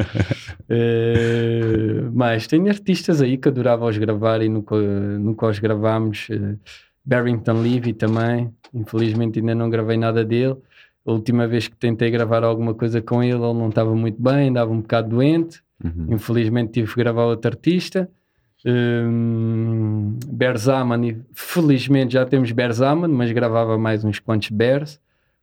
[0.75, 6.29] Eh, mas tenho artistas aí que adorava os gravar e nunca, nunca os gravámos.
[6.31, 6.55] Eh,
[7.05, 10.57] Barrington Levy também, infelizmente ainda não gravei nada dele.
[11.05, 14.51] A última vez que tentei gravar alguma coisa com ele, ele não estava muito bem,
[14.51, 15.63] andava um bocado doente.
[15.83, 16.15] Uhum.
[16.15, 18.09] Infelizmente tive que gravar outro artista.
[18.65, 25.01] Hum, Berzaman, felizmente já temos Berzaman, mas gravava mais uns quantos Bears,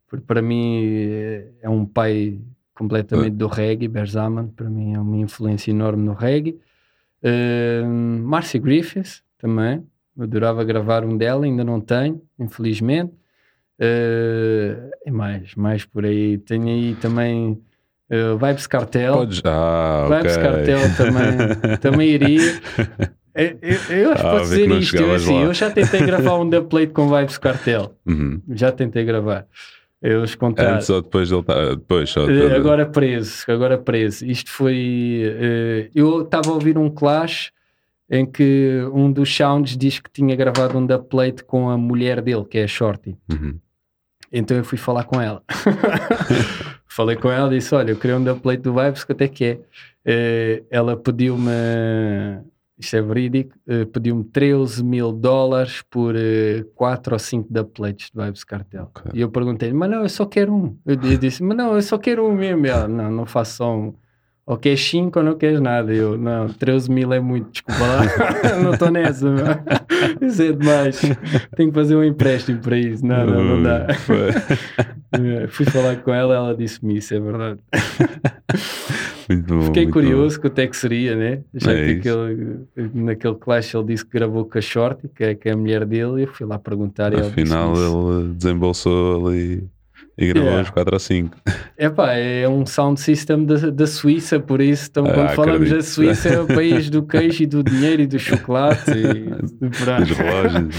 [0.08, 2.40] porque para mim eh, é um pai
[2.74, 3.88] completamente do reggae.
[3.88, 6.58] Berzaman, para mim é uma influência enorme no reggae.
[7.22, 9.84] Hum, Marcy Griffiths também,
[10.16, 13.12] eu adorava gravar um dela, ainda não tenho, infelizmente.
[13.80, 16.36] Uh, e mais, mais por aí.
[16.38, 17.52] Tenho aí também
[18.10, 19.14] uh, Vibes Cartel.
[19.14, 19.40] Podes.
[19.44, 20.42] Ah, Vibes ok.
[20.48, 22.60] Cartel também, também iria.
[23.34, 24.96] Eu, eu, eu acho que Ah, posso dizer isto.
[24.96, 27.94] Eu, assim, eu já tentei gravar um dubplate com Vibes Cartel.
[28.06, 28.42] Uhum.
[28.50, 29.46] Já tentei gravar.
[30.02, 30.74] Eles contaram.
[30.76, 32.52] Antes ou depois dele tá- Depois, Eh, depois.
[32.52, 34.24] agora preso, agora preso.
[34.26, 35.22] Isto foi.
[35.24, 37.50] eh, eu estava a ouvir um clash
[38.10, 42.44] em que um dos sounds diz que tinha gravado um dubplate com a mulher dele,
[42.44, 43.16] que é a Shorty.
[43.30, 43.58] Uhum.
[44.32, 45.42] Então eu fui falar com ela.
[46.86, 49.44] Falei com ela e disse: Olha, eu queria um dubplate do Vibes, quanto é que
[49.44, 49.58] é?
[50.04, 51.50] Eh, ela pediu-me,
[52.78, 56.14] isto é verídico, eh, pediu-me 13 mil dólares por
[56.74, 58.90] 4 ou 5 dubplates do Vibes Cartel.
[58.94, 59.12] Ok.
[59.14, 60.76] E eu perguntei-lhe: Mas não, eu só quero um.
[60.86, 62.66] Eu di- disse: Mas não, eu só quero um mesmo.
[62.66, 63.94] E ela: Não, não faço só um.
[64.50, 65.94] Ou queres 5 ou não queres nada.
[65.94, 68.00] Eu: Não, 13 mil é muito, desculpa lá.
[68.60, 69.30] não estou nessa.
[69.30, 69.46] meu.
[70.20, 71.00] Isso é demais.
[71.54, 73.06] Tenho que fazer um empréstimo para isso.
[73.06, 73.86] Não, não, não dá.
[75.50, 77.60] Fui falar com ela, ela disse-me isso, é verdade.
[79.28, 81.40] Muito bom, Fiquei muito curioso quanto é que seria, né?
[81.54, 82.60] Já É que aquele,
[82.94, 85.84] naquele clash ele disse que gravou com a Shorty, que é, que é a mulher
[85.84, 87.12] dele, e eu fui lá perguntar.
[87.12, 87.22] e bom.
[87.22, 88.20] ele Afinal, isso.
[88.20, 89.68] ele desembolsou ali
[90.20, 90.62] e gravou Yeah.
[90.62, 91.36] uns 4 ou 5.
[91.78, 95.82] Epá, é um sound system da, da Suíça, por isso, então, Ah, quando falamos da.
[95.82, 98.90] Suíça, é o país do queijo e do dinheiro e do chocolate.
[98.90, 100.02] E, pronto.
[100.02, 100.76] Os relógios.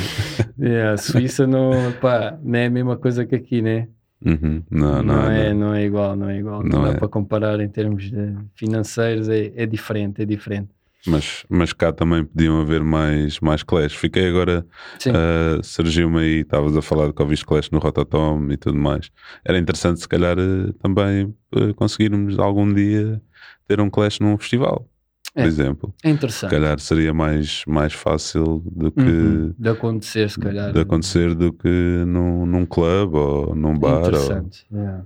[0.61, 3.87] Yeah, a Suíça não, epá, não é a mesma coisa que aqui, né?
[4.23, 4.61] Uhum.
[4.69, 5.59] Não, Não, não, é, não.
[5.69, 6.61] não é igual, não é igual.
[6.61, 6.97] Não, Não dá é.
[6.99, 8.11] para comparar em termos
[8.53, 10.69] financeiros, é, é diferente, é diferente.
[11.07, 13.95] Mas, mas cá também podiam haver mais, mais clash.
[13.95, 14.65] Fiquei agora,
[15.09, 19.09] ah, surgiu-me aí, estavas a falar de que ouviste clash no Rototom e tudo mais.
[19.43, 23.21] Era interessante, se calhar, eh, também eh, conseguirmos algum dia
[23.67, 24.87] ter um clash num festival,
[25.33, 25.47] por É.
[25.47, 25.93] exemplo.
[26.03, 26.51] É Se interessante.
[26.51, 29.01] calhar seria mais, mais fácil do que.
[29.01, 29.55] Uhum.
[29.57, 30.71] De acontecer, se calhar.
[30.71, 34.03] de acontecer do que num, num clube ou num bar.
[34.03, 34.09] Ou...
[34.09, 34.65] Interessante.
[34.71, 35.03] yeah.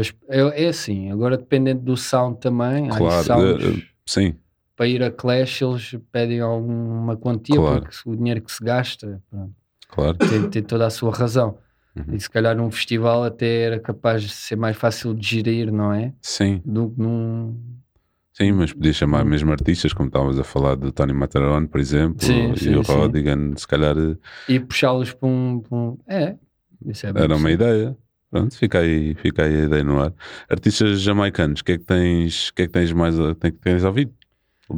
[0.00, 4.34] Esp- É, é assim, agora dependendo do sound também, Claro, sounds, eh, sim,
[4.78, 7.82] para ir a Clash eles pedem alguma quantia Claro.
[7.82, 9.52] porque o dinheiro que se gasta pronto,
[9.88, 10.16] claro.
[10.16, 11.58] tem, tem toda a sua razão.
[11.96, 12.14] Uhum.
[12.14, 15.92] E se calhar num festival até era capaz de ser mais fácil de gerir, não
[15.92, 16.14] é?
[16.22, 17.56] Sim, Do que num.
[18.32, 22.24] sim, mas podia chamar mesmo artistas, como estávamos a falar do Tony Matarone, por exemplo,
[22.24, 22.92] Sim, e sim, o sim.
[22.92, 24.16] Rodigan, se calhar eh,
[24.48, 26.36] E puxá-los para um, para um- É,
[26.86, 27.96] isso é bem era uma ideia.
[28.30, 30.12] Pronto, fica aí, fica aí a ideia no ar.
[30.50, 33.50] Artistas jamaicanos, o que é que tens, o que é que tens mais o que
[33.52, 34.12] tens ouvido?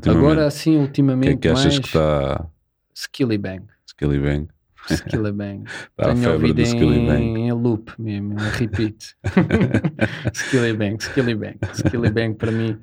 [0.06, 2.46] Agora assim, ultimamente, é que achas mais que está
[2.94, 3.64] Skilly Bang.
[3.86, 4.48] Skilly Bang?
[4.88, 5.64] Skilly Bang.
[5.98, 7.22] A Tenho ouvido do Skilly Bang.
[7.22, 9.16] em, em loop mesmo, em repeat.
[10.32, 11.58] Skilly Bang, Skilly Bang.
[11.74, 12.78] Skilly Bang para mim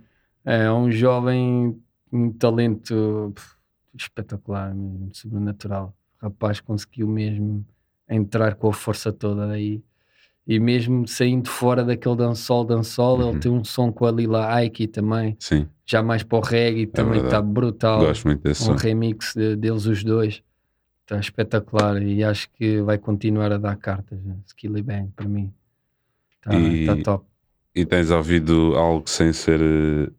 [0.46, 1.80] é um jovem,
[2.12, 3.34] um talento
[3.96, 5.96] espetacular, mesmo, sobrenatural.
[6.22, 7.66] O rapaz conseguiu mesmo
[8.10, 9.84] entrar com a força toda aí.
[10.48, 13.30] E mesmo saindo fora daquele dançol, dançol, Uhum.
[13.32, 16.88] ele tem um som com a Lila Aiki também, Sim, já mais para o reggae,
[16.88, 17.28] também É verdade.
[17.36, 18.76] está brutal gosto muito desse um som.
[18.76, 20.42] remix de- deles os dois.
[21.04, 24.22] Está espetacular e acho que vai continuar a dar cartas.
[24.24, 24.36] Né?
[24.46, 25.54] Skilly Bang para mim.
[26.40, 27.26] Está tá top.
[27.76, 29.60] E tens ouvido algo sem ser,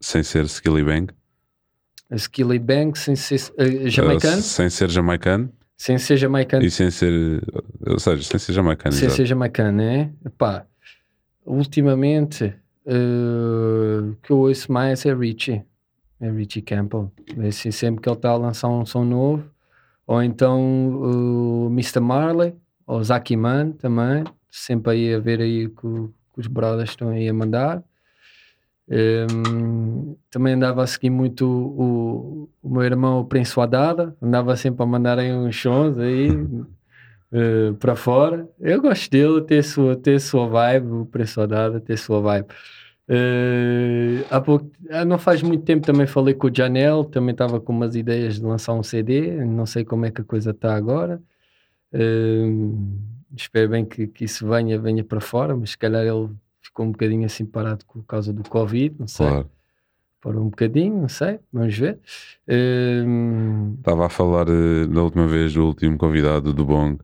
[0.00, 1.12] sem ser Skilly Bang?
[2.10, 6.70] A Skilly Bang sem ser eh, jamaicano, Uh, sem ser jamaicano sem ser jamaicano, e
[6.70, 7.40] sem ser,
[7.86, 8.92] ou seja, sem ser jamaicano.
[8.92, 9.16] sem exato.
[9.16, 10.10] ser jamaicano, né?
[10.26, 10.66] Epá,
[11.46, 12.52] ultimamente
[12.84, 15.62] eh, o que eu ouço mais é Richie.
[16.20, 17.12] É Richie Campbell.
[17.38, 19.44] É assim, sempre que ele está a lançar um som novo.
[20.06, 20.60] Ou então
[20.90, 22.00] o Mr.
[22.00, 22.54] Marley,
[22.86, 24.24] ou Zaki Man também.
[24.50, 27.84] Sempre aí a ver aí que, o- que os brothers estão aí a mandar.
[28.90, 34.82] Hum, também andava a seguir muito o, o meu irmão o Prince Wadada, andava sempre
[34.82, 36.28] a mandar aí uns sons aí
[37.32, 38.48] eh, para fora.
[38.58, 42.48] Eu gosto dele ter sua, ter sua vibe, o Prince Wadada ter sua vibe.
[43.08, 47.60] Eh, há pouco, ah, não faz muito tempo também falei com o Janel, também estava
[47.60, 50.74] com umas ideias de lançar um CD, não sei como é que a coisa está
[50.74, 51.20] agora.
[51.92, 52.46] Eh,
[53.36, 56.30] espero bem que, que isso venha, venha para fora, mas se calhar ele
[56.78, 59.26] ficou um bocadinho assim parado por causa do Covid, não sei.
[59.26, 59.50] Claro.
[60.20, 61.98] Parou um bocadinho, não sei, vamos ver.
[62.46, 63.04] Eh,
[63.78, 66.98] Estava a falar eh, da última vez, o último convidado do Bong,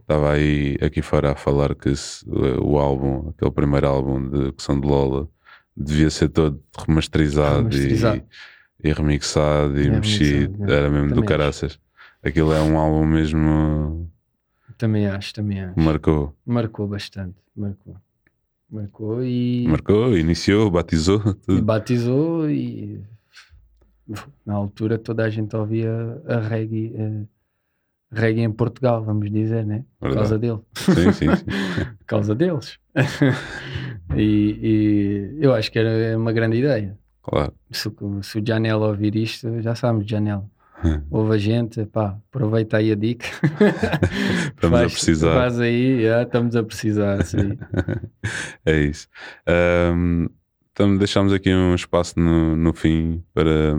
[0.00, 2.24] estava aí aqui fora a falar que se-
[2.62, 5.28] o álbum, aquele primeiro álbum de que são de Lola,
[5.76, 8.22] devia ser todo remasterizado, Remasterizado.
[8.82, 11.28] E, e remixado e É, mexido, remixado, era mesmo do acho.
[11.28, 11.80] caraças.
[12.22, 14.10] Aquilo é um álbum mesmo
[14.78, 15.78] também acho, também acho.
[15.78, 17.96] marcou, Marcou bastante, marcou.
[18.70, 21.62] Marcou e, marcou, iniciou, batizou, e tudo.
[21.62, 23.00] batizou e
[24.46, 25.90] na altura toda a gente ouvia
[26.26, 27.24] a reggae, eh,
[28.12, 29.84] reggae em Portugal, vamos dizer, né?
[29.98, 31.44] Por causa dele, Sim, sim, sim.
[31.98, 32.78] por causa deles.
[34.16, 36.96] e, e eu acho que era uma grande ideia.
[37.22, 37.52] Claro.
[37.70, 40.48] Se, o- se o Janela ouvir isto, já sabemos, Janela.
[41.10, 43.26] Ouve a gente, pá, aproveita aí a dica.
[44.54, 45.34] Estamos a Faz- precisar.
[45.34, 47.24] Faz aí, já estamos a precisar.
[47.24, 47.58] Sim.
[48.64, 49.08] é isso.
[49.46, 50.26] Ahm,
[50.72, 53.74] então deixamos aqui um espaço no, no fim para,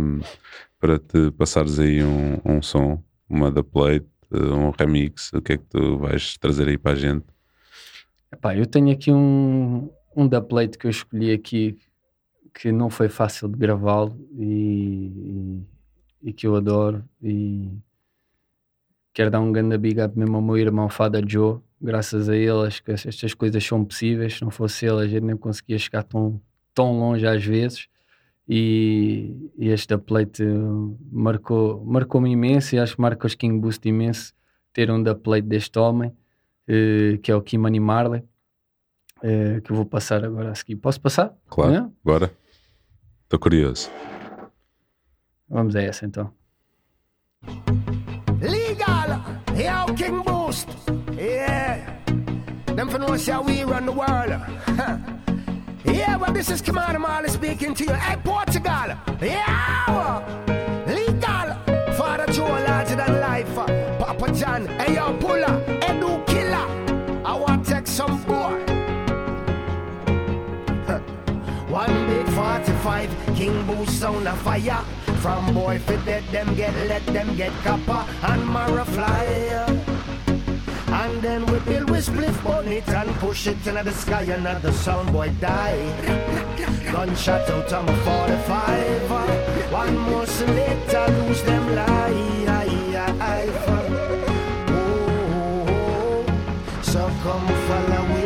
[0.79, 5.31] para te passares aí um, um som, uma da plate, um remix.
[5.33, 7.25] O que é que tu vais trazer aí para a gente?
[8.31, 11.77] Epá, eu tenho aqui um, um da plate que eu escolhi aqui
[12.53, 14.43] que não foi fácil de gravá-lo e,
[15.15, 15.63] e,
[16.21, 17.69] e que eu adoro e
[19.13, 22.67] quero dar um grande big up mesmo ao meu irmão Fada Joe graças a ele
[22.67, 26.03] acho que estas coisas são possíveis se não fosse ele a gente nem conseguia chegar
[26.03, 26.39] tão,
[26.73, 27.87] tão longe às vezes
[28.47, 33.87] e, e esta plate uh, marcou, marcou-me imenso e acho que marca os King Boost
[33.87, 34.33] imenso
[34.73, 36.11] ter um da plate deste homem
[36.67, 38.23] eh, que é o Kimani Marley,
[39.21, 40.77] eh, que eu vou passar agora a seguir.
[40.77, 41.35] Posso passar?
[41.49, 41.93] Claro, Não?
[42.03, 42.31] bora.
[43.23, 43.89] Estou curioso.
[45.51, 46.31] Vamos a essa então.
[48.39, 49.21] Legal,
[49.53, 50.69] yo, King Boost.
[51.17, 51.97] Yeah.
[52.67, 54.29] Them for know how we run the world.
[55.85, 57.93] yeah, well, this is Commander Marley speaking to you.
[57.93, 58.95] Hey, Portugal.
[59.21, 60.23] Yeah.
[60.87, 61.57] Legal.
[61.95, 63.53] Father Joe, larger than life.
[63.99, 64.67] Papa John.
[64.79, 65.61] Hey, yo, Puller.
[65.81, 66.65] Edu Killer.
[67.25, 68.57] I want to take some boy.
[71.67, 74.81] One big 45, King Boost on the fire.
[75.21, 79.25] From boy fit let them get, let them get copper and Mara fly.
[80.87, 84.43] And then we build with spliff on it and push it into the sky and
[84.43, 85.77] let the sound boy die.
[86.91, 89.71] Gunshot out of my 45.
[89.71, 92.21] One more selector lose them life.
[94.69, 96.25] Oh,
[96.81, 98.25] so come follow me.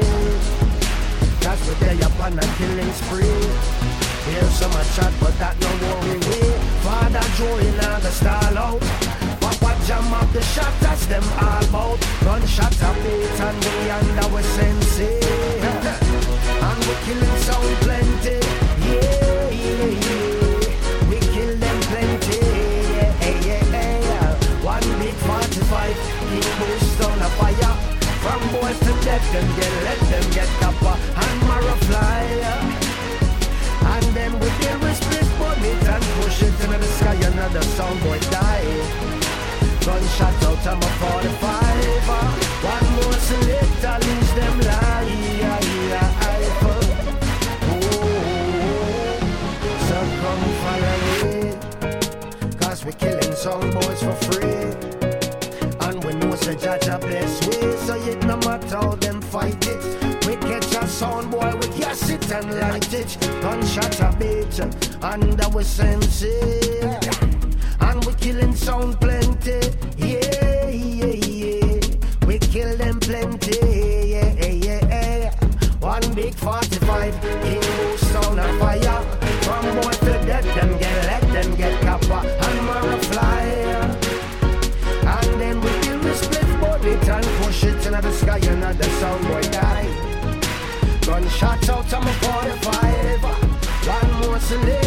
[1.41, 3.85] That's what they up on a killing spree.
[4.31, 6.54] Here's some chat, but that no worry
[7.15, 8.81] Father Joe in all the stall out.
[9.39, 11.99] Papa jam up the shot, that's them all about.
[12.23, 15.19] Gunshot a beat and we under we sensei.
[16.67, 18.35] And we killing sound plenty.
[18.83, 21.09] Yeah, yeah, yeah.
[21.09, 22.39] We kill them plenty.
[22.99, 23.15] Yeah,
[23.47, 24.63] yeah, yeah.
[24.63, 25.95] One big 45,
[26.29, 27.75] keep boost on a fire.
[28.23, 30.04] From boys to death, them get let
[37.55, 38.65] Another sound boy die.
[39.85, 42.09] Gunshot out of my 45.
[42.65, 45.05] One more selector lose them life.
[47.71, 47.95] Oh,
[49.87, 52.55] so come follow me.
[52.57, 54.95] Cause we killing sound boys for free.
[55.87, 57.53] And we know say Jaja bless we
[57.85, 62.09] So it no matter how them fight it We catch a sound boy, we gas
[62.09, 64.59] it and light it Gunshot a beat
[65.03, 67.24] under we sense it And
[68.25, 69.59] killing sound plenty.
[69.97, 72.25] Yeah, yeah, yeah.
[72.25, 73.59] We kill them plenty.
[74.13, 75.31] Yeah, yeah, yeah.
[75.79, 79.01] One big 45 King Boost on a fire.
[79.45, 83.43] From boy to death them get let them get copper And Mara fly
[85.15, 88.39] and then we kill the split bullet and push it into the sky.
[88.51, 89.87] And the sound boy die.
[91.05, 93.45] Gunshot out of my 45.
[93.87, 94.84] One more selector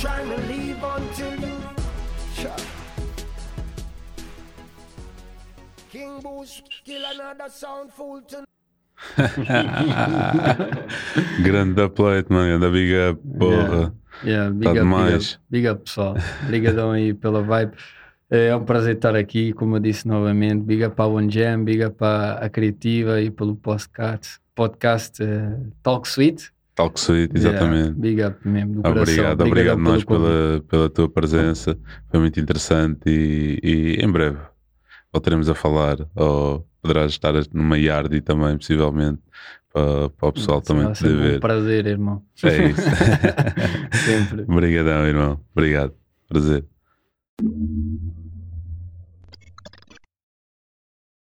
[0.00, 1.56] trying to leave until you.
[5.90, 8.46] King Boost kill another sound fool tonight.
[11.44, 12.58] Grande da plate, mano.
[12.58, 13.92] Grande big up, porra.
[14.24, 15.32] Yeah, big, Tá up, big demais.
[15.34, 16.14] up, big up, pessoal.
[16.44, 17.72] Obrigadão aí pela vibe.
[18.30, 20.62] É um prazer estar aqui, como eu disse novamente.
[20.62, 25.72] Big up para One Jam, big up para a Criativa e pelo podcast, podcast uh,
[25.82, 26.52] Talk Sweet.
[26.80, 27.88] Talk Sweet, exatamente.
[27.88, 29.02] Yeah, big up mesmo, do coração.
[29.02, 31.78] Obrigado, obrigado nós pela, pela tua presença.
[32.10, 34.38] Foi muito interessante e, e em breve
[35.12, 39.20] voltaremos a falar ou poderás estar numa yard também, possivelmente,
[39.70, 41.36] para, para o pessoal também poder ver.
[41.36, 42.22] Um prazer, irmão.
[42.42, 42.80] É isso.
[44.06, 44.42] Sempre.
[44.48, 45.40] Obrigadão, irmão.
[45.54, 45.92] Obrigado.
[46.28, 46.64] Prazer.